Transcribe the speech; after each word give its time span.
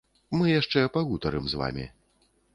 Мы 0.37 0.45
яшчэ 0.61 0.79
пагутарым 0.95 1.45
з 1.53 1.61
вамі. 1.61 1.89